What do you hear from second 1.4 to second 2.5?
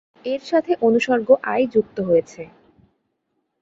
I যুক্ত হয়েছে।